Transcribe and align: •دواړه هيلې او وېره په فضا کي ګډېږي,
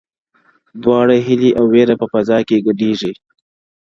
•دواړه 0.81 1.15
هيلې 1.27 1.51
او 1.59 1.65
وېره 1.73 1.95
په 2.01 2.05
فضا 2.13 2.37
کي 2.47 2.57
ګډېږي, 2.67 3.11